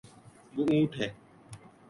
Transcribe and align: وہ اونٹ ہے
وہ 0.55 0.63
اونٹ 0.71 0.91
ہے 0.99 1.07